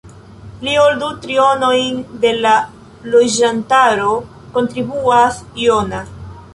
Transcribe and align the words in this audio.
Pli 0.61 0.71
ol 0.83 0.95
du 1.03 1.09
trionojn 1.25 2.01
de 2.25 2.33
la 2.47 2.55
loĝantaro 3.17 4.17
kontribuas 4.59 5.43
Jona. 5.67 6.07